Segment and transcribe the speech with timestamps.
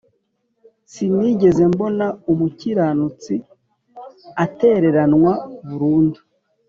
[0.91, 3.33] Sinigeze mbona umukiranutsi
[4.45, 5.33] atereranwa
[5.69, 6.19] burundu